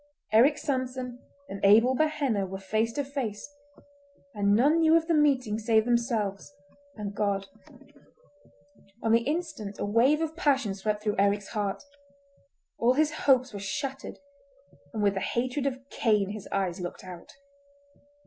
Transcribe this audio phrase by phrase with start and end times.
[0.33, 5.85] Eric Sanson and Abel Behenna were face to face—and none knew of the meeting save
[5.85, 6.51] themselves;
[6.95, 7.45] and God.
[9.03, 11.83] On the instant a wave of passion swept through Eric's heart.
[12.79, 14.17] All his hopes were shattered,
[14.91, 17.33] and with the hatred of Cain his eyes looked out.